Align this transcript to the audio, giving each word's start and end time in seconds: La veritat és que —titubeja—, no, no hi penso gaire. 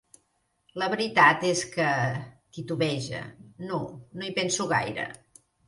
La 0.83 0.87
veritat 0.93 1.45
és 1.49 1.61
que 1.75 1.85
—titubeja—, 1.99 3.21
no, 3.69 3.81
no 4.17 4.29
hi 4.31 4.35
penso 4.43 4.69
gaire. 4.77 5.09